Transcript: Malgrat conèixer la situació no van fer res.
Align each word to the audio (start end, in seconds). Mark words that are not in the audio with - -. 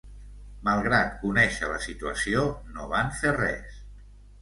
Malgrat 0.69 1.11
conèixer 1.25 1.71
la 1.73 1.79
situació 1.85 2.49
no 2.73 2.91
van 2.97 3.17
fer 3.23 3.39
res. 3.41 3.83